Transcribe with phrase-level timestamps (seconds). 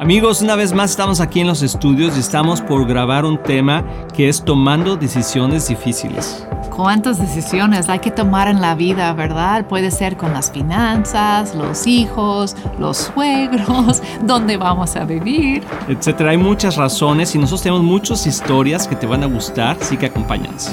[0.00, 3.84] Amigos, una vez más estamos aquí en los estudios y estamos por grabar un tema
[4.14, 6.48] que es tomando decisiones difíciles.
[6.74, 9.66] ¿Cuántas decisiones hay que tomar en la vida, verdad?
[9.66, 15.64] Puede ser con las finanzas, los hijos, los suegros, dónde vamos a vivir.
[15.86, 16.30] Etcétera.
[16.30, 20.06] Hay muchas razones y nosotros tenemos muchas historias que te van a gustar, así que
[20.06, 20.70] acompáñanos.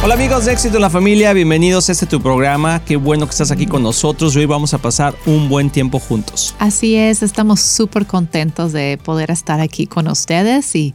[0.00, 2.84] Hola amigos de Éxito en la Familia, bienvenidos a este tu programa.
[2.84, 4.36] Qué bueno que estás aquí con nosotros.
[4.36, 6.54] Hoy vamos a pasar un buen tiempo juntos.
[6.60, 10.94] Así es, estamos súper contentos de poder estar aquí con ustedes y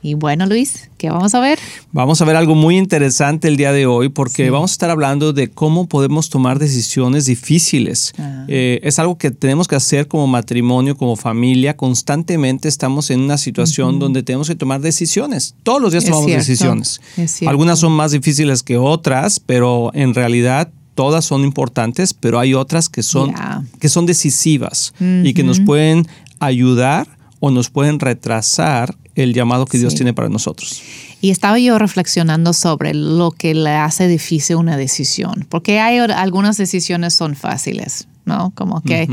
[0.00, 1.58] y bueno, Luis, ¿qué vamos a ver?
[1.90, 5.32] Vamos a ver algo muy interesante el día de hoy porque vamos a estar hablando
[5.32, 8.12] de cómo podemos tomar decisiones difíciles.
[8.16, 8.44] Ah.
[8.46, 11.76] Eh, es algo que tenemos que hacer como matrimonio, como familia.
[11.76, 15.56] Constantemente estamos en una situación donde tenemos que tomar decisiones.
[15.64, 17.00] Todos los días tomamos decisiones.
[17.46, 22.88] Algunas son más difíciles que otras, pero en realidad todas son importantes, pero hay otras
[22.88, 23.34] que son,
[23.80, 26.06] que son decisivas y que nos pueden
[26.38, 30.82] ayudar o nos pueden retrasar el llamado que Dios tiene para nosotros.
[31.20, 36.56] Y estaba yo reflexionando sobre lo que le hace difícil una decisión, porque hay algunas
[36.56, 38.52] decisiones son fáciles, ¿no?
[38.54, 39.08] Como que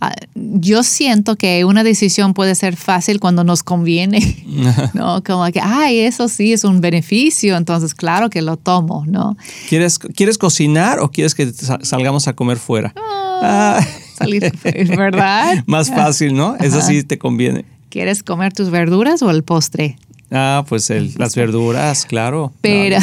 [0.00, 4.42] ah, yo siento que una decisión puede ser fácil cuando nos conviene,
[4.94, 5.22] ¿no?
[5.22, 9.36] Como que, ay, eso sí es un beneficio, entonces claro que lo tomo, ¿no?
[9.68, 12.94] ¿Quieres, ¿quieres cocinar o quieres que salgamos a comer fuera?
[12.96, 13.80] Ah,
[14.20, 14.52] salir,
[14.96, 15.62] ¿verdad?
[15.66, 16.56] Más fácil, ¿no?
[16.56, 17.64] Eso sí te conviene.
[17.88, 19.96] ¿Quieres comer tus verduras o el postre?
[20.30, 22.52] Ah, pues las verduras, claro.
[22.60, 22.98] Pero,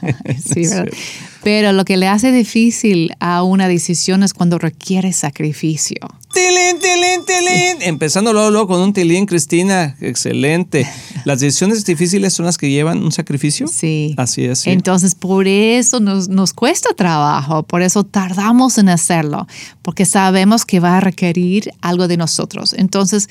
[0.44, 0.64] sí,
[1.42, 5.96] Pero lo que le hace difícil a una decisión es cuando requiere sacrificio.
[6.32, 7.82] ¡Tilín, tilín, tilín!
[7.82, 9.96] Empezando luego, con un tilín, Cristina.
[10.00, 10.88] Excelente.
[11.24, 13.66] ¿Las decisiones difíciles son las que llevan un sacrificio?
[13.66, 14.14] Sí.
[14.16, 14.66] Así es.
[14.66, 19.46] Entonces, por eso nos, nos cuesta trabajo, por eso tardamos en hacerlo,
[19.82, 22.72] porque sabemos que va a requerir algo de nosotros.
[22.72, 23.28] Entonces,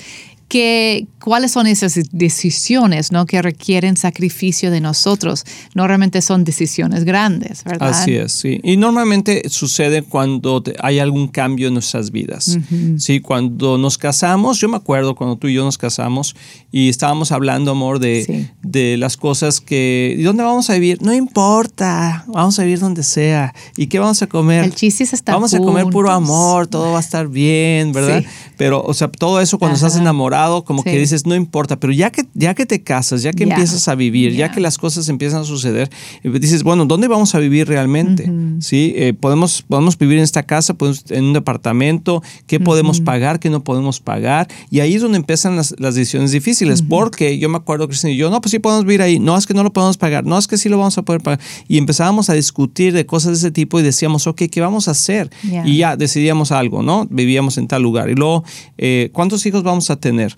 [1.18, 3.26] cuáles son esas decisiones ¿no?
[3.26, 5.44] que requieren sacrificio de nosotros.
[5.74, 7.90] Normalmente son decisiones grandes, ¿verdad?
[7.90, 8.60] Así es, sí.
[8.62, 12.58] Y normalmente sucede cuando hay algún cambio en nuestras vidas.
[12.98, 16.34] Sí, cuando nos casamos, yo me acuerdo cuando tú y yo nos casamos
[16.70, 20.14] y estábamos hablando, amor, de, de las cosas que...
[20.18, 21.00] ¿Y dónde vamos a vivir?
[21.02, 23.54] No importa, vamos a vivir donde sea.
[23.76, 24.64] ¿Y qué vamos a comer?
[24.64, 28.24] El chiste es estar Vamos a comer puro amor, todo va a estar bien, ¿verdad?
[28.56, 32.10] Pero, o sea, todo eso cuando estás enamorado como que dices, no importa, pero ya
[32.10, 35.42] que, ya que te casas, ya que empiezas a vivir, ya que las cosas empiezan
[35.42, 35.90] a suceder,
[36.22, 38.30] dices, bueno, ¿dónde vamos a vivir realmente?
[38.60, 38.92] ¿Sí?
[38.96, 43.50] Eh, podemos, podemos vivir en esta casa, podemos, en un departamento, ¿qué podemos pagar, qué
[43.50, 44.48] no podemos pagar?
[44.70, 48.30] Y ahí es donde empiezan las, decisiones difíciles, porque yo me acuerdo, Cristina y yo,
[48.30, 50.46] no, pues sí podemos vivir ahí, no es que no lo podemos pagar, no es
[50.46, 51.40] que sí lo vamos a poder pagar.
[51.68, 54.92] Y empezábamos a discutir de cosas de ese tipo y decíamos, ok, ¿qué vamos a
[54.92, 55.30] hacer?
[55.64, 57.06] Y ya decidíamos algo, ¿no?
[57.10, 58.10] Vivíamos en tal lugar.
[58.10, 58.44] Y luego,
[58.78, 60.31] eh, ¿cuántos hijos vamos a tener?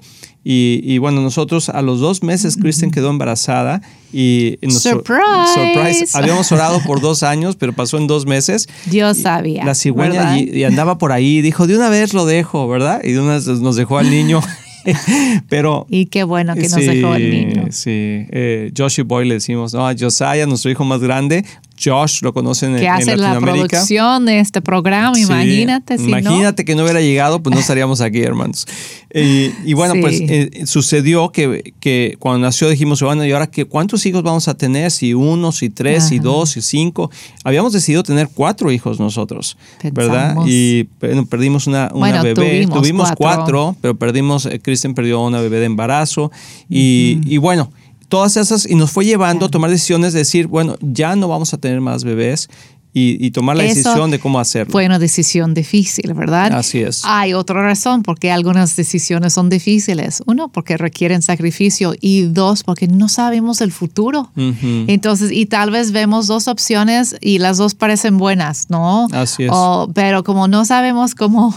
[0.47, 3.81] Y, bueno, nosotros a los dos meses, Kristen quedó embarazada
[4.13, 4.59] y...
[4.69, 6.07] surprise.
[6.13, 8.69] Habíamos orado por dos años, pero pasó en dos meses.
[8.85, 9.65] Dios sabía.
[9.65, 13.01] La cigüeña y, andaba por ahí, dijo, de una vez lo dejo, ¿verdad?
[13.03, 14.43] Y de una vez nos dejó al niño.
[15.49, 15.87] Pero.
[15.89, 17.67] Y qué bueno que nos dejó el niño.
[17.71, 21.45] Sí, eh, Josh y Boy le decimos, no, a Josiah, nuestro hijo más grande,
[21.83, 25.97] Josh lo conocen que en, hace la producción de este programa, imagínate.
[25.97, 28.67] imagínate que no hubiera llegado, pues no estaríamos aquí, hermanos.
[29.13, 34.07] y bueno, pues eh, sucedió que, que, cuando nació dijimos, bueno, ¿y ahora qué, cuántos
[34.07, 34.91] hijos vamos a tener?
[34.91, 37.11] Si uno, si tres, si dos, si cinco.
[37.45, 39.57] Habíamos decidido tener cuatro hijos nosotros,
[39.93, 40.37] ¿verdad?
[40.47, 40.85] Y
[41.29, 42.67] perdimos una, una bebé.
[42.67, 43.77] Tuvimos, cuatro.
[43.81, 46.31] pero perdimos, eh, Kristen perdió una bebé de embarazo.
[46.69, 47.71] y, y bueno,
[48.09, 51.55] todas esas y nos fue llevando a tomar decisiones de decir, bueno, ya no vamos
[51.55, 52.49] a tener más bebés
[52.97, 54.71] y, tomar la decisión de cómo hacerlo.
[54.71, 56.53] Fue una decisión difícil, ¿verdad?
[56.53, 57.03] Así es.
[57.05, 60.23] Hay otra razón porque algunas decisiones son difíciles.
[60.27, 64.31] Uno, porque requieren sacrificio y dos, porque no sabemos el futuro.
[64.37, 69.09] Entonces, y tal vez vemos dos opciones y las dos parecen buenas, ¿no?
[69.11, 69.51] Así es.
[69.93, 71.53] pero como no sabemos cómo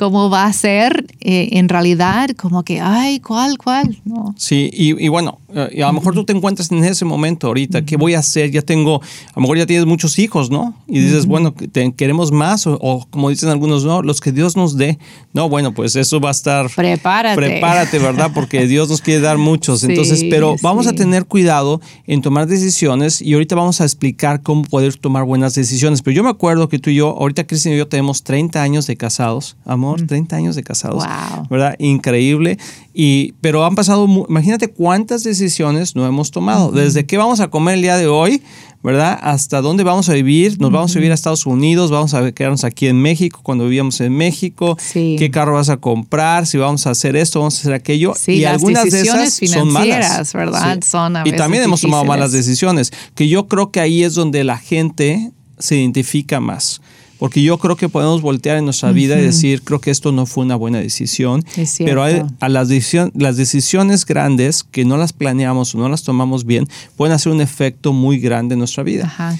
[0.00, 4.00] cómo va a ser eh, en realidad, como que, ay, ¿cuál, cuál?
[4.06, 4.34] No.
[4.38, 7.96] Sí, y, bueno, eh, a lo mejor tú te encuentras en ese momento ahorita, ¿qué
[7.96, 8.50] voy a hacer?
[8.50, 10.74] Ya tengo, a lo mejor ya tienes muchos hijos, ¿no?
[10.86, 11.54] Y dices, bueno,
[11.96, 14.98] queremos más, o, como dicen algunos, no, los que Dios nos dé.
[15.32, 16.68] No, bueno, pues eso va a estar...
[16.74, 17.36] Prepárate.
[17.36, 18.30] Prepárate, ¿verdad?
[18.34, 19.84] Porque Dios nos quiere dar muchos.
[19.84, 24.64] Entonces, pero vamos a tener cuidado en tomar decisiones y ahorita vamos a explicar cómo
[24.64, 26.02] poder tomar buenas decisiones.
[26.02, 28.86] Pero yo me acuerdo que tú y yo, ahorita Cristian y yo tenemos 30 años
[28.86, 31.04] de casados, amor 30 años de casados.
[31.48, 31.76] ¿Verdad?
[31.78, 32.58] Increíble.
[32.92, 36.72] Y, pero han pasado, imagínate cuántas decisiones no hemos tomado.
[36.72, 38.42] Desde qué vamos a comer el día de hoy,
[38.82, 39.18] ¿verdad?
[39.22, 40.60] Hasta dónde vamos a vivir.
[40.60, 44.00] Nos vamos a vivir a Estados Unidos, vamos a quedarnos aquí en México cuando vivíamos
[44.00, 44.76] en México.
[44.92, 48.14] Qué carro vas a comprar, si vamos a hacer esto, vamos a hacer aquello.
[48.26, 50.32] y algunas de esas son malas.
[50.32, 50.80] ¿verdad?
[50.84, 54.58] Son y también hemos tomado malas decisiones, que yo creo que ahí es donde la
[54.58, 56.80] gente se identifica más.
[57.20, 60.24] Porque yo creo que podemos voltear en nuestra vida y decir, creo que esto no
[60.24, 61.44] fue una buena decisión.
[61.78, 62.68] pero hay, a las,
[63.14, 67.42] las decisiones grandes que no las planeamos o no las tomamos bien pueden hacer un
[67.42, 69.04] efecto muy grande en nuestra vida.
[69.04, 69.38] Ajá,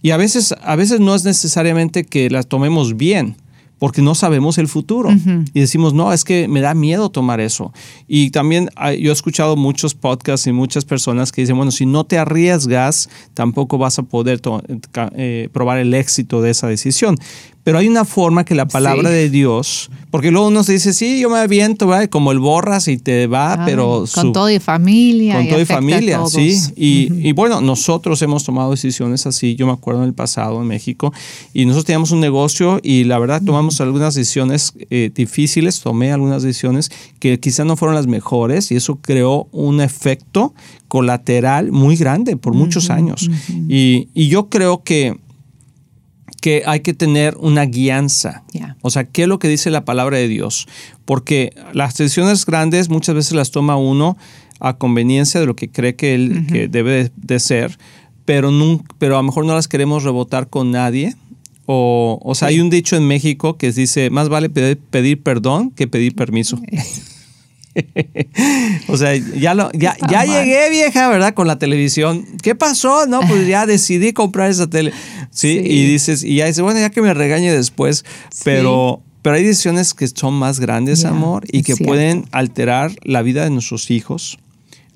[0.00, 3.36] y a veces, a veces no es necesariamente que las tomemos bien
[3.78, 5.10] porque no sabemos el futuro.
[5.54, 7.72] Y decimos, no, es que me da miedo tomar eso.
[8.06, 12.04] Y también yo he escuchado muchos podcasts y muchas personas que dicen, bueno, si no
[12.04, 14.40] te arriesgas, tampoco vas a poder
[15.16, 17.16] eh, probar el éxito de esa decisión.
[17.68, 21.20] Pero hay una forma que la palabra de Dios, porque luego uno se dice, sí,
[21.20, 22.08] yo me aviento, ¿verdad?
[22.08, 24.06] como el borras y te va, pero...
[24.14, 25.36] Con todo y familia.
[25.36, 26.56] Con todo y familia, sí.
[26.76, 31.12] Y, bueno, nosotros hemos tomado decisiones así, yo me acuerdo en el pasado en México,
[31.52, 36.42] y nosotros teníamos un negocio y la verdad tomamos algunas decisiones eh, difíciles, tomé algunas
[36.42, 40.54] decisiones que quizás no fueron las mejores y eso creó un efecto
[40.88, 43.28] colateral muy grande por muchos años.
[43.68, 45.18] y, y yo creo que
[46.40, 48.44] que hay que tener una guianza.
[48.82, 50.68] O sea, ¿qué es lo que dice la palabra de Dios?
[51.04, 54.16] Porque las decisiones grandes muchas veces las toma uno
[54.60, 57.78] a conveniencia de lo que cree que, él, debe de, ser,
[58.24, 58.50] pero,
[58.98, 61.14] pero a lo mejor no las queremos rebotar con nadie.
[61.66, 65.86] O, o sea, hay un dicho en México que dice, más vale pedir, perdón que
[65.86, 66.58] pedir permiso.
[68.88, 71.34] o sea, ya, lo, ya, ya llegué vieja, ¿verdad?
[71.34, 72.24] Con la televisión.
[72.42, 73.06] ¿Qué pasó?
[73.06, 74.92] No, pues ya decidí comprar esa tele.
[75.30, 75.60] ¿sí?
[75.64, 78.04] Y dices, y ya dices, bueno, ya que me regañe después,
[78.44, 83.44] pero, pero hay decisiones que son más grandes, amor, y que pueden alterar la vida
[83.44, 84.38] de nuestros hijos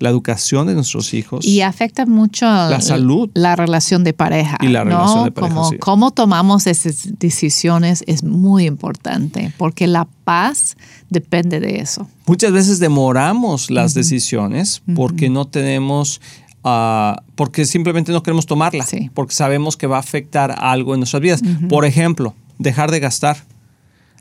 [0.03, 1.47] la educación de nuestros hijos.
[1.47, 3.31] Y afecta mucho la salud.
[3.35, 4.59] La relación de pareja.
[4.61, 5.55] Y la relación de pareja.
[5.55, 10.77] Como, Cómo tomamos esas decisiones es muy importante porque la paz
[11.09, 12.09] depende de eso.
[12.27, 16.21] Muchas veces demoramos las decisiones porque no tenemos
[16.65, 21.21] Ah, porque simplemente no queremos tomarla, porque sabemos que va a afectar algo en nuestras
[21.21, 21.43] vidas.
[21.69, 23.39] Por ejemplo, dejar de gastar.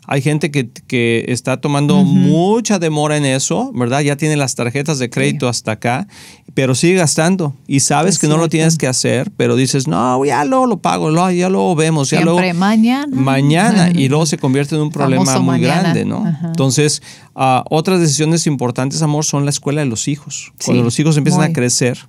[0.07, 4.01] Hay gente que, está tomando mucha demora en eso, ¿verdad?
[4.01, 6.07] Ya tiene las tarjetas de crédito hasta acá,
[6.53, 10.43] pero sigue gastando y sabes que no lo tienes que hacer, pero dices, no, ya
[10.43, 13.15] luego lo pago, ya lo vemos, ya Siempre mañana.
[13.15, 16.25] Mañana y luego se convierte en un problema muy grande, ¿no?
[16.43, 17.01] Entonces,
[17.35, 20.51] ah, otras decisiones importantes, amor, son la escuela de los hijos.
[20.65, 21.99] Cuando los hijos empiezan a crecer,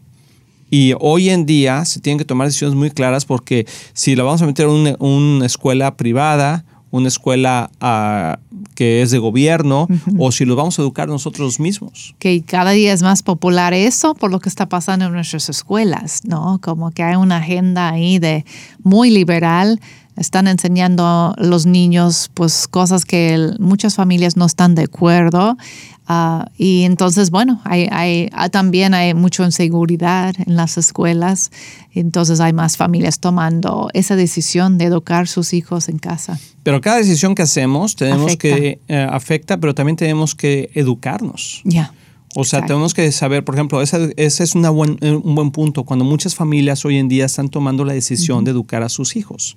[0.72, 4.40] y hoy en día se tienen que tomar decisiones muy claras porque si la vamos
[4.40, 8.38] a meter en una, escuela privada, una escuela ah,
[8.74, 12.14] que es de gobierno o si lo vamos a educar nosotros mismos.
[12.18, 16.20] Que cada día es más popular eso por lo que está pasando en nuestras escuelas,
[16.24, 16.60] ¿no?
[16.62, 18.44] Como que hay una agenda ahí de
[18.84, 19.80] muy liberal.
[20.16, 25.56] Están enseñando a los niños pues cosas que muchas familias no están de acuerdo
[26.08, 31.52] Ah, y entonces, bueno, hay, hay, ah, también hay mucha inseguridad en las escuelas,
[31.94, 36.38] entonces hay más familias tomando esa decisión de educar sus hijos en casa.
[36.64, 41.60] Pero cada decisión que hacemos tenemos que eh, afecta, pero también tenemos que educarnos.
[41.64, 41.92] Ya.
[42.34, 45.84] O sea, tenemos que saber, por ejemplo, ese, es una buen, eh, un buen punto,
[45.84, 49.56] cuando muchas familias hoy en día están tomando la decisión de educar a sus hijos.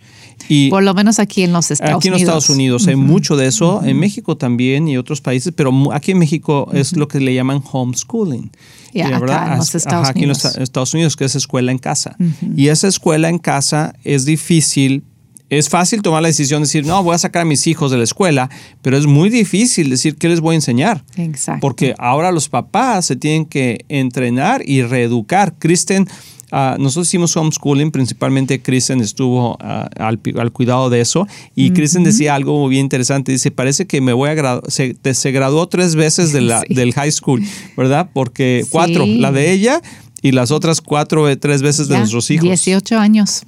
[0.50, 2.00] Y por lo menos aquí en los Estados Unidos.
[2.00, 5.54] Aquí en los Estados Unidos hay mucho de eso, en México también y otros países,
[5.56, 8.52] pero aquí en México es lo que le llaman homeschooling.
[8.94, 9.54] ¿verdad?
[9.54, 12.18] en los Estados aquí en los Estados Unidos, que es escuela en casa.
[12.56, 15.04] Y esa escuela en casa es difícil
[15.50, 17.98] es fácil tomar la decisión de decir, no, voy a sacar a mis hijos de
[17.98, 18.50] la escuela,
[18.82, 21.04] pero es muy difícil decir qué les voy a enseñar.
[21.18, 21.62] Exacto.
[21.62, 25.54] Porque ahora los papás se tienen que entrenar y reeducar.
[25.60, 26.08] Kristen,
[26.52, 32.34] ah, nosotros hicimos homeschooling, principalmente Kristen estuvo ah, al, cuidado de eso y Kristen decía
[32.34, 36.34] algo muy bien interesante, dice, parece que me voy a graduar, se, graduó tres veces
[36.34, 37.44] de la, del high school,
[37.78, 38.10] ¿verdad?
[38.12, 39.82] Porque cuatro, la de ella
[40.24, 42.48] y las otras cuatro, eh, tres veces de nuestros hijos.
[42.48, 43.44] 18 años.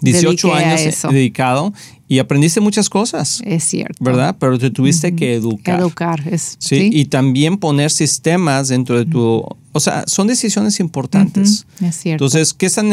[0.00, 1.72] 18 años dedicado
[2.10, 3.40] y aprendiste muchas cosas.
[3.44, 3.94] Es cierto.
[4.00, 4.34] ¿Verdad?
[4.40, 5.78] Pero te tuviste que educar.
[5.78, 6.56] Educar, es.
[6.58, 6.90] ¿sí?
[6.92, 9.44] Y también poner sistemas dentro de tu...
[9.70, 11.66] O sea, son decisiones importantes.
[11.80, 12.24] Es cierto.
[12.24, 12.92] Entonces, ¿qué están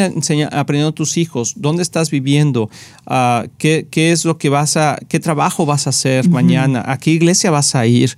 [0.52, 1.56] aprendiendo tus hijos?
[1.58, 2.70] ¿Dónde estás viviendo?
[3.08, 5.00] Ah, ¿qué, ¿qué, es lo que vas a...
[5.10, 6.84] ¿Qué trabajo vas a hacer mañana?
[6.86, 8.16] ¿A qué iglesia vas a ir?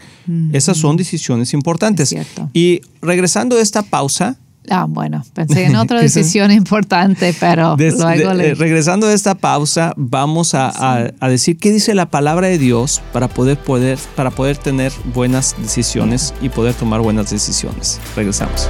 [0.51, 2.11] Esas son decisiones importantes.
[2.11, 2.49] Es cierto.
[2.53, 4.37] Y regresando a esta pausa,
[4.69, 10.53] Ah, bueno, pensé en otra decisión importante, pero luego eh, Regresando a esta pausa, vamos
[10.53, 15.55] a, decir qué dice la palabra de Dios para poder, poder, para poder tener buenas
[15.59, 17.99] decisiones y poder tomar buenas decisiones.
[18.15, 18.69] Regresamos.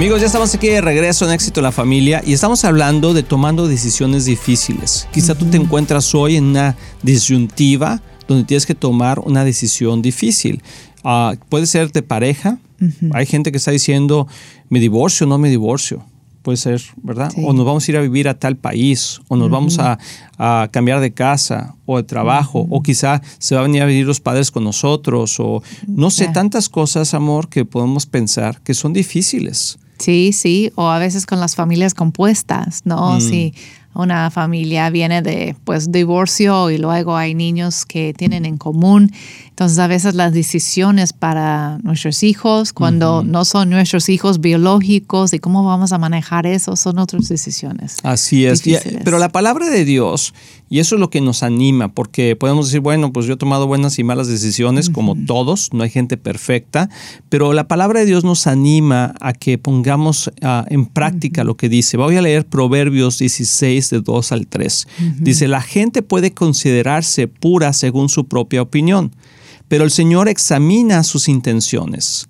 [0.00, 3.68] Amigos, ya estamos aquí de regreso en Éxito la Familia y estamos hablando de tomando
[3.68, 5.06] decisiones difíciles.
[5.12, 10.62] Quizá tú te encuentras hoy en una disyuntiva donde tienes que tomar una decisión difícil.
[11.04, 12.58] Ah, puede ser de pareja.
[13.12, 14.26] Hay gente que está diciendo,
[14.70, 16.02] me divorcio o no me divorcio.
[16.40, 17.30] Puede ser, ¿verdad?
[17.44, 19.98] O nos vamos a ir a vivir a tal país, o nos vamos a,
[20.70, 24.20] cambiar de casa o de trabajo, o quizá se va a venir a vivir los
[24.20, 29.78] padres con nosotros, o no sé, tantas cosas, amor, que podemos pensar que son difíciles.
[30.00, 33.16] Sí, sí, o a veces con las familias compuestas, ¿no?
[33.16, 33.20] Mm.
[33.20, 33.54] Si
[33.94, 39.12] una familia viene de pues divorcio y luego hay niños que tienen en común
[39.60, 45.38] entonces, a veces las decisiones para nuestros hijos, cuando no son nuestros hijos biológicos y
[45.38, 47.98] cómo vamos a manejar eso, son otras decisiones.
[48.02, 48.62] Así es.
[49.04, 50.32] pero la palabra de Dios,
[50.70, 53.66] y eso es lo que nos anima, porque podemos decir, bueno, pues yo he tomado
[53.66, 56.88] buenas y malas decisiones, como todos, no hay gente perfecta,
[57.28, 61.68] pero la palabra de Dios nos anima a que pongamos ah, en práctica lo que
[61.68, 61.98] dice.
[61.98, 64.88] Voy a leer Proverbios 16, de 2 al 3.
[65.18, 69.12] Dice, la gente puede considerarse pura según su propia opinión
[69.70, 72.28] pero el Señor examina sus intenciones.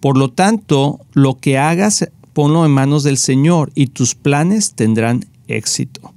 [0.00, 5.24] Por lo tanto, lo que hagas, ponlo en manos del Señor y tus planes tendrán
[5.46, 6.12] éxito.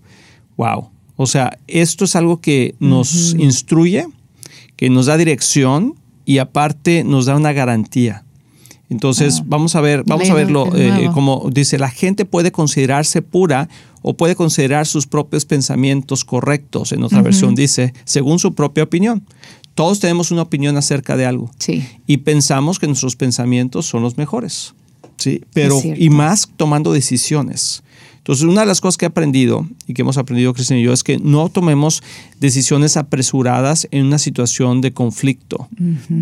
[0.57, 0.89] Wow.
[1.15, 4.07] O sea, esto es algo que nos instruye,
[4.75, 8.25] que nos da dirección y aparte nos da una garantía.
[8.89, 13.69] Entonces, vamos a ver, vamos a verlo eh, como dice, la gente puede considerarse pura
[14.01, 19.23] o puede considerar sus propios pensamientos correctos, en otra versión dice, según su propia opinión.
[19.75, 21.51] Todos tenemos una opinión acerca de algo.
[21.59, 21.85] Sí.
[22.07, 24.73] Y pensamos que nuestros pensamientos son los mejores.
[25.17, 25.43] Sí.
[25.53, 27.83] Pero, y más tomando decisiones.
[28.21, 30.93] Entonces, una de las cosas que he aprendido y que hemos aprendido Cristian y yo
[30.93, 32.03] es que no tomemos
[32.39, 35.67] decisiones apresuradas en una situación de conflicto.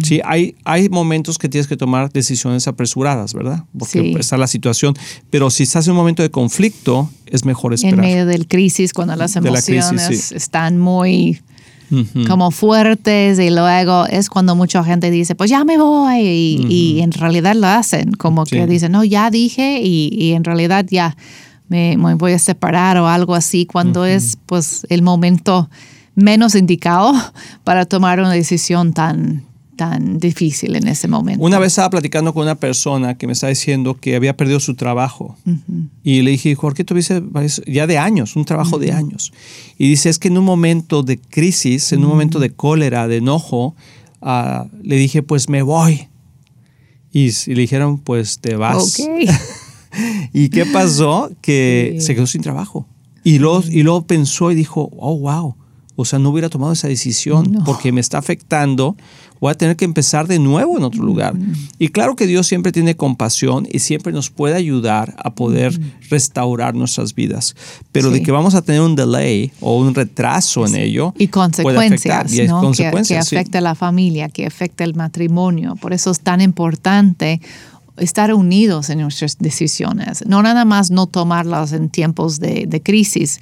[0.04, 3.66] Sí, hay, hay momentos que tienes que tomar decisiones apresuradas, ¿verdad?
[3.78, 4.94] Porque está la situación.
[5.30, 7.96] Pero si estás en un momento de conflicto, es mejor esperar.
[7.96, 11.42] En medio del crisis, cuando las emociones están muy
[12.28, 17.12] como fuertes y luego es cuando mucha gente dice, pues ya me voy y, en
[17.12, 21.16] realidad lo hacen, como que dicen, no, ya dije y, en realidad ya
[21.68, 25.70] me, voy a separar o algo así, cuando es pues el momento
[26.16, 27.14] menos indicado
[27.64, 29.44] para tomar una decisión tan,
[29.80, 31.42] tan difícil en ese momento.
[31.42, 34.76] Una vez estaba platicando con una persona que me estaba diciendo que había perdido su
[34.76, 35.38] trabajo.
[36.04, 37.24] Y le dije, Jorge, tuviste
[37.66, 39.32] ya de años, un trabajo de años.
[39.78, 43.18] Y dice, es que en un momento de crisis, en un momento de cólera, de
[43.18, 43.74] enojo,
[44.22, 46.10] ah, le dije, pues me voy.
[47.14, 49.02] Y, le dijeron, pues te vas.
[50.34, 51.32] ¿Y qué pasó?
[51.40, 52.86] Que se quedó sin trabajo.
[53.24, 55.56] Y luego, y luego pensó y dijo, oh, wow.
[56.02, 58.96] O sea, no hubiera tomado esa decisión porque me está afectando
[59.40, 61.34] voy a tener que empezar de nuevo en otro lugar.
[61.78, 65.80] Y claro que Dios siempre tiene compasión y siempre nos puede ayudar a poder
[66.10, 67.56] restaurar nuestras vidas,
[67.92, 71.14] pero de que vamos a tener un delay o un retraso en ello.
[71.18, 72.72] Y consecuencias, ¿no?
[72.72, 75.76] que, afecta a la familia, que afecta el matrimonio.
[75.76, 77.42] Por eso es tan importante
[77.98, 83.42] estar unidos en nuestras decisiones, no nada más no tomarlas en tiempos de, de crisis,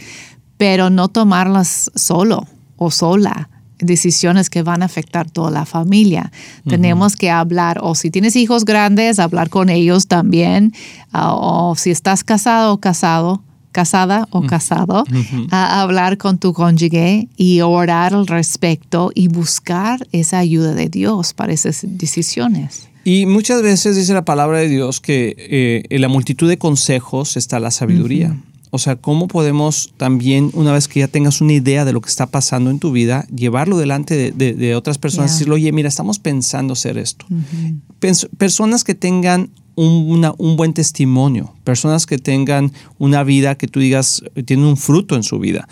[0.57, 2.47] pero no tomarlas solo
[2.77, 3.49] o sola
[3.79, 6.31] decisiones que van a afectar toda la familia.
[6.67, 10.73] Tenemos que hablar, o si tienes hijos grandes, hablar con ellos también,
[11.11, 15.03] ah, o si estás casado o casado, casada o casado,
[15.51, 21.33] a hablar con tu cónyuge y orar al respecto y buscar esa ayuda de Dios
[21.33, 22.89] para esas decisiones.
[23.03, 27.37] Y muchas veces dice la palabra de Dios que eh, en la multitud de consejos
[27.37, 28.35] está la sabiduría.
[28.69, 32.09] O sea, ¿cómo podemos también, una vez que ya tengas una idea de lo que
[32.09, 36.19] está pasando en tu vida, llevarlo delante de, otras personas y decirle, oye, mira, estamos
[36.19, 37.25] pensando hacer esto?
[38.37, 44.65] personas que tengan un, buen testimonio, personas que tengan una vida que tú digas, tienen
[44.65, 45.67] un fruto en su vida.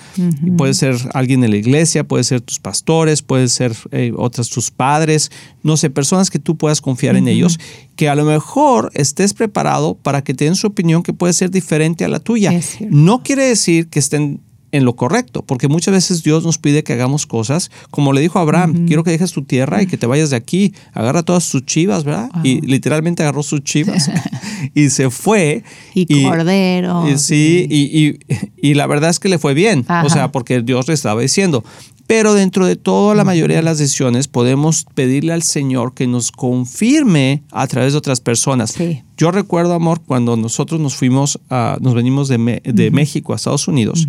[0.58, 4.70] puede ser alguien de la iglesia, puede ser tus pastores, puede ser eh, otras tus
[4.70, 5.32] padres,
[5.64, 7.60] no sé, personas que tú puedas confiar en ellos,
[7.96, 11.50] que a lo mejor estés preparado para que te den su opinión que puede ser
[11.50, 12.52] diferente a la tuya.
[12.90, 14.42] No quiere decir que estén
[14.76, 18.40] en lo correcto, porque muchas veces Dios nos pide que hagamos cosas, como le dijo
[18.40, 21.50] a Abraham, quiero que dejes tu tierra y que te vayas de aquí, agarra todas
[21.50, 22.30] tus chivas, ¿verdad?
[22.44, 24.12] Y literalmente agarró sus chivas
[24.74, 25.64] y se fue.
[25.94, 27.10] Y, cordero.
[27.10, 28.20] Y, sí, y,
[28.58, 31.64] y, la verdad es que le fue bien, o sea, porque Dios le estaba diciendo.
[32.08, 36.32] Pero dentro de toda la mayoría de las decisiones podemos pedirle al Señor que nos
[36.32, 38.76] confirme a través de otras personas.
[39.18, 43.68] Yo recuerdo, amor, cuando nosotros nos fuimos, a, nos venimos de, de México a Estados
[43.68, 44.08] Unidos.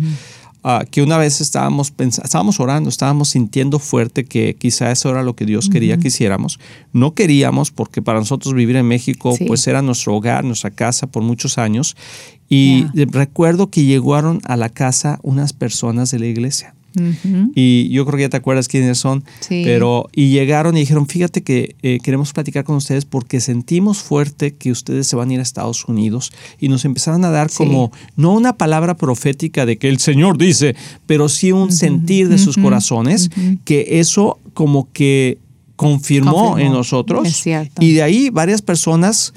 [0.69, 5.33] Ah, que una vez estábamos, estábamos orando, estábamos sintiendo fuerte que quizá eso era lo
[5.33, 6.59] que Dios quería que hiciéramos.
[6.91, 11.23] No queríamos porque para nosotros vivir en México pues era nuestro hogar, nuestra casa por
[11.23, 11.95] muchos años.
[12.49, 16.75] Y recuerdo que llegaron a la casa unas personas de la iglesia.
[17.55, 19.23] Y yo creo que ya te acuerdas quiénes son.
[19.49, 24.55] Pero, y llegaron y dijeron, fíjate que eh, queremos platicar con ustedes porque sentimos fuerte
[24.55, 26.31] que ustedes se van a ir a Estados Unidos.
[26.59, 30.75] Y nos empezaron a dar como, no una palabra profética de que el Señor dice,
[31.05, 33.29] pero sí un sentir de sus corazones,
[33.65, 35.37] que eso como que
[35.75, 37.45] confirmó, en nosotros.
[37.79, 39.33] Y de ahí varias personas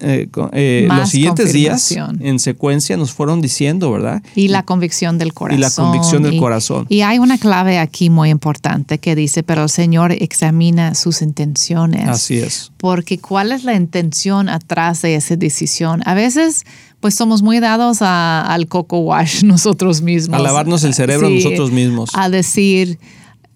[0.00, 4.22] eh, eh, los siguientes días en secuencia nos fueron diciendo, ¿verdad?
[4.34, 5.58] Y la convicción del corazón.
[5.58, 6.86] Y la convicción del corazón.
[6.88, 12.08] Y hay una clave aquí muy importante que dice, pero el Señor examina sus intenciones.
[12.08, 12.72] Así es.
[12.76, 16.02] Porque ¿cuál es la intención atrás de esa decisión?
[16.04, 16.64] A veces
[17.00, 20.38] pues somos muy dados al coco wash nosotros mismos.
[20.38, 22.10] A lavarnos el cerebro nosotros mismos.
[22.14, 22.98] A decir,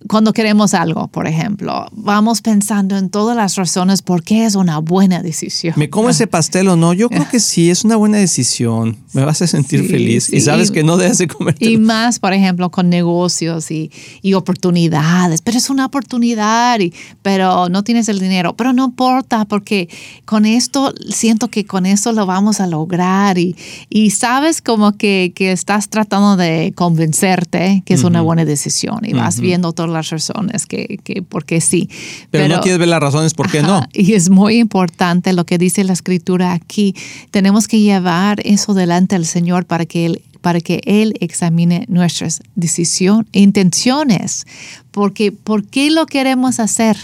[0.08, 4.78] cuando queremos algo, por ejemplo, vamos pensando en todas las razones por qué es una
[4.78, 5.74] buena decisión.
[5.76, 6.94] ¿Me como ese pastel o no?
[6.94, 8.96] Yo creo que sí, es una buena decisión.
[9.12, 11.54] Me vas a sentir feliz y sabes que no debes de comer.
[11.58, 13.90] Y más, por ejemplo, con negocios y,
[14.22, 15.42] y, oportunidades.
[15.42, 18.56] Pero es una oportunidad, y, pero no tienes el dinero.
[18.56, 19.88] Pero no importa porque
[20.24, 23.38] con esto, siento que con esto lo vamos a lograr.
[23.38, 23.54] Y,
[23.90, 29.12] y sabes como que, que, estás tratando de convencerte que es una buena decisión y
[29.12, 31.88] vas viendo todo las razones que, que porque sí.
[32.31, 33.83] Pero, no quieres ver las razones por qué no.
[33.92, 36.94] Y es muy importante lo que dice la escritura aquí.
[37.31, 42.40] Tenemos que llevar eso delante al Señor para que Él para que Él examine nuestras
[42.55, 44.46] decisiones, intenciones,
[44.90, 46.96] porque ¿por qué lo queremos hacer?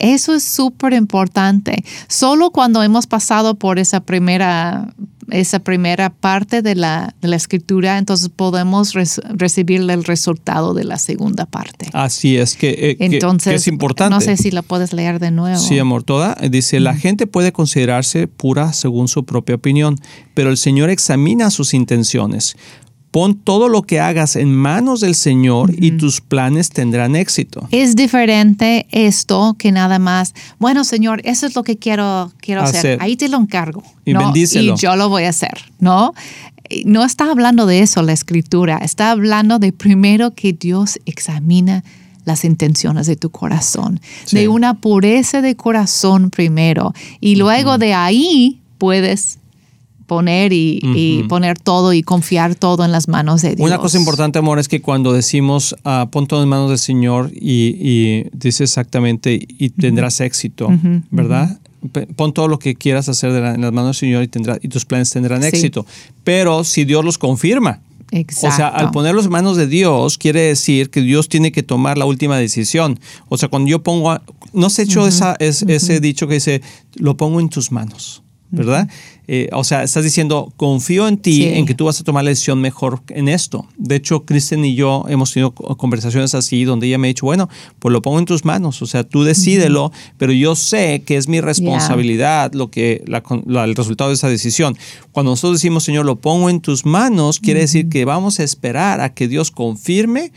[0.00, 1.84] Eso es súper importante.
[2.08, 4.92] Solo cuando hemos pasado por esa primera
[5.30, 10.98] esa primera parte de la, de la escritura, entonces podemos recibir el resultado de la
[10.98, 11.88] segunda parte.
[11.92, 14.14] Así es, que, eh, entonces, es importante.
[14.14, 15.58] No sé si la puedes leer de nuevo.
[15.58, 16.36] Sí, amor, toda.
[16.50, 19.96] Dice, la gente puede considerarse pura según su propia opinión,
[20.34, 22.56] pero el Señor examina sus intenciones.
[23.10, 27.66] Pon todo lo que hagas en manos del Señor y tus planes tendrán éxito.
[27.72, 32.98] Es diferente esto que nada más, bueno, Señor, eso es lo que quiero, quiero hacer.
[33.00, 33.82] Ahí te lo encargo.
[34.04, 36.14] Y, y yo lo voy a hacer, ¿no?
[36.84, 41.82] no está hablando de eso la escritura, está hablando de primero que Dios examina
[42.24, 48.60] las intenciones de tu corazón, de una pureza de corazón primero y luego de ahí
[48.78, 49.39] puedes
[50.10, 53.64] poner y, poner todo y confiar todo en las manos de Dios.
[53.64, 57.30] Una cosa importante, amor, es que cuando decimos uh, pon todo en manos del Señor
[57.32, 60.68] y, dice exactamente y tendrás éxito,
[61.12, 61.60] ¿verdad?
[62.16, 64.84] Pon todo lo que quieras hacer en las manos del Señor y, tendrá, y tus
[64.84, 65.86] planes tendrán éxito.
[66.24, 67.78] Pero si Dios los confirma,
[68.12, 71.98] o sea, al ponerlos en manos de Dios, quiere decir que Dios tiene que tomar
[71.98, 72.98] la última decisión.
[73.28, 74.18] O sea, cuando yo pongo,
[74.52, 76.62] no hecho esa, ese dicho que dice,
[76.96, 78.24] lo pongo en tus manos.
[78.50, 78.88] ¿Verdad?
[79.28, 82.30] Eh, o sea, estás diciendo, confío en ti, en que tú vas a tomar la
[82.30, 83.66] decisión mejor en esto.
[83.76, 87.48] De hecho, Kristen y yo hemos tenido conversaciones así, donde ella me ha dicho, bueno,
[87.78, 91.28] pues lo pongo en tus manos, o sea, tú decídelo, pero yo sé que es
[91.28, 94.76] mi responsabilidad lo que, el resultado de esa decisión.
[95.12, 99.00] Cuando nosotros decimos, Señor, lo pongo en tus manos, quiere decir que vamos a esperar
[99.00, 100.32] a que Dios confirme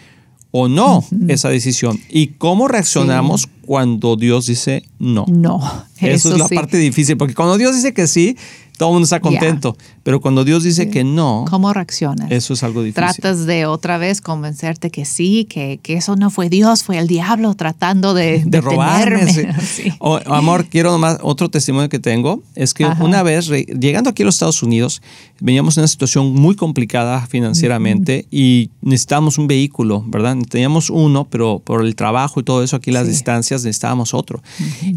[0.55, 1.99] o no esa decisión.
[2.09, 5.25] ¿Y cómo reaccionamos cuando Dios dice no?
[5.27, 5.59] No.
[5.99, 8.37] Eso, es la parte difícil, porque cuando Dios dice que sí,
[8.77, 9.75] todo el mundo está contento.
[10.03, 12.29] Pero cuando Dios dice que no, ¿cómo reaccionas?
[12.29, 12.95] Eso es algo difícil.
[12.95, 17.07] Tratas de otra vez convencerte que sí, que, que eso no fue Dios, fue el
[17.07, 19.55] diablo tratando de, de, robarme.
[20.25, 22.43] amor, quiero nomás otro testimonio que tengo.
[22.55, 25.01] Es que una vez, llegando aquí a los Estados Unidos,
[25.39, 30.37] veníamos en una situación muy complicada financieramente y necesitábamos un vehículo, ¿verdad?
[30.49, 34.41] Teníamos uno, pero por el trabajo y todo eso, aquí las distancias, necesitábamos otro.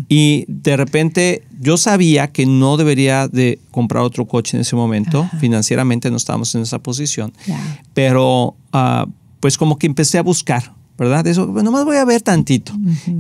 [0.08, 4.95] Y de repente yo sabía que no debería de comprar otro coche en ese momento.
[5.40, 7.32] Financieramente no estábamos en esa posición.
[7.94, 9.06] Pero ah,
[9.40, 11.26] pues como que empecé a buscar, ¿verdad?
[11.26, 12.72] Eso, bueno, nomás voy a ver tantito.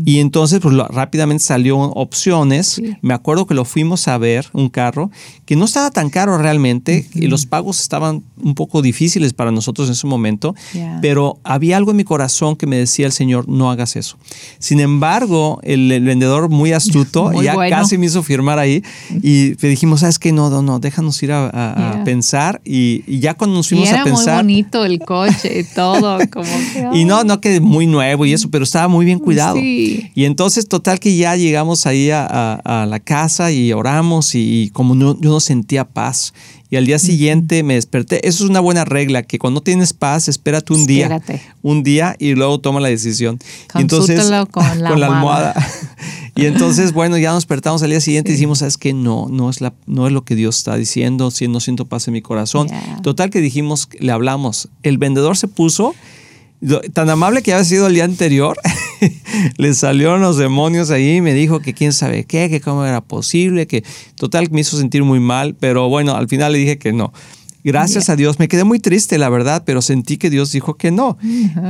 [0.04, 2.80] Y entonces, pues rápidamente salió opciones.
[3.02, 5.10] Me acuerdo que lo fuimos a ver, un carro,
[5.44, 9.88] que no estaba tan caro realmente, y los pagos estaban un poco difíciles para nosotros
[9.88, 10.54] en ese momento,
[11.02, 14.16] pero había algo en mi corazón que me decía el Señor, no hagas eso.
[14.58, 18.82] Sin embargo, el, vendedor muy astuto ya casi me hizo firmar ahí,
[19.22, 20.32] y le dijimos, ¿sabes qué?
[20.32, 24.44] No, no, no, déjanos ir a, pensar, y, ya cuando nos fuimos a pensar...
[24.44, 26.88] muy bonito el coche y todo, como que...
[26.94, 29.58] y no, no que muy nuevo y eso, pero estaba muy bien cuidado.
[29.58, 35.20] Y entonces, total que ya llegamos ahí a, la casa y oramos y, como no,
[35.20, 36.32] yo no sentía paz.
[36.68, 38.26] Y al día siguiente me desperté.
[38.26, 41.22] Eso es una buena regla, que cuando tienes paz, espérate un día.
[41.62, 43.38] Un día y luego toma la decisión.
[43.76, 45.54] Y entonces, con la, almohada.
[46.34, 48.92] y entonces, bueno, ya nos despertamos al día siguiente y dijimos, ¿sabes qué?
[48.92, 52.08] No, no es, la, no es lo que Dios está diciendo, si no siento paz
[52.08, 52.68] en mi corazón.
[53.02, 54.68] Total que dijimos, le hablamos.
[54.82, 55.94] El vendedor se puso
[56.92, 58.56] tan amable que había sido el día anterior,
[59.58, 63.00] le salieron los demonios ahí y me dijo que quién sabe qué, que cómo era
[63.00, 63.84] posible, que
[64.16, 67.12] total me hizo sentir muy mal, pero bueno, al final le dije que no.
[67.62, 70.92] Gracias a Dios, me quedé muy triste, la verdad, pero sentí que Dios dijo que
[70.92, 71.18] no.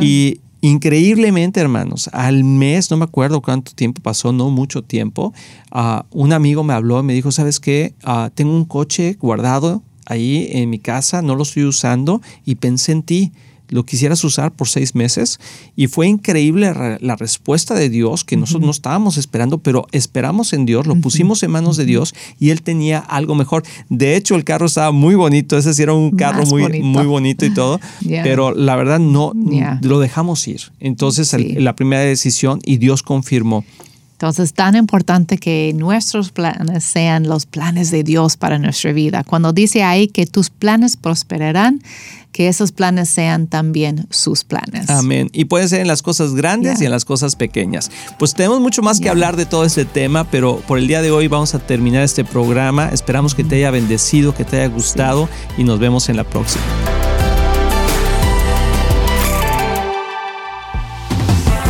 [0.00, 5.32] Y increíblemente, hermanos, al mes, no me acuerdo cuánto tiempo pasó, no mucho tiempo,
[5.74, 7.94] uh, un amigo me habló y me dijo, ¿sabes qué?
[8.06, 12.92] Uh, tengo un coche guardado ahí en mi casa, no lo estoy usando y pensé
[12.92, 13.32] en ti
[13.68, 15.40] lo quisieras usar por seis meses
[15.74, 20.66] y fue increíble la respuesta de Dios que nosotros no estábamos esperando, pero esperamos en
[20.66, 23.62] Dios, lo pusimos en manos de Dios y Él tenía algo mejor.
[23.88, 26.86] De hecho, el carro estaba muy bonito, ese sí era un carro muy bonito.
[26.86, 27.80] muy bonito y todo,
[28.22, 29.32] pero la verdad no
[29.82, 30.62] lo dejamos ir.
[30.80, 33.64] Entonces, la primera decisión y Dios confirmó.
[34.16, 39.24] Entonces, tan importante que nuestros planes sean los planes de Dios para nuestra vida.
[39.24, 41.82] Cuando dice ahí que tus planes prosperarán,
[42.32, 44.88] que esos planes sean también sus planes.
[44.88, 45.28] Amén.
[45.34, 47.90] Y puede ser en las cosas grandes y en las cosas pequeñas.
[48.18, 51.10] Pues tenemos mucho más que hablar de todo este tema, pero por el día de
[51.10, 52.88] hoy vamos a terminar este programa.
[52.88, 56.64] Esperamos que te haya bendecido, que te haya gustado y nos vemos en la próxima.